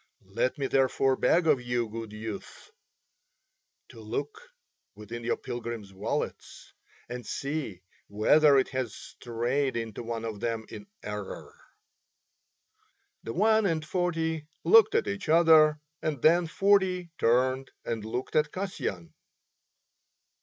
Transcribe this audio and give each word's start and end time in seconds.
Let 0.33 0.57
me 0.57 0.65
therefore 0.65 1.15
beg 1.15 1.45
of 1.45 1.61
you, 1.61 1.87
good 1.87 2.11
youths, 2.11 2.71
to 3.89 3.99
look 4.01 4.49
within 4.95 5.23
your 5.23 5.37
pilgrims' 5.37 5.93
wallets 5.93 6.73
and 7.07 7.23
see 7.23 7.83
whether 8.07 8.57
it 8.57 8.69
has 8.69 8.95
strayed 8.95 9.77
into 9.77 10.01
one 10.01 10.25
of 10.25 10.39
them 10.39 10.65
in 10.69 10.87
error." 11.03 11.53
The 13.21 13.33
one 13.33 13.67
and 13.67 13.85
forty 13.85 14.47
looked 14.63 14.95
at 14.95 15.07
each 15.07 15.29
other, 15.29 15.79
and 16.01 16.19
then 16.23 16.47
forty 16.47 17.11
turned 17.19 17.69
and 17.85 18.03
looked 18.03 18.35
at 18.35 18.51
Kasyan. 18.51 19.13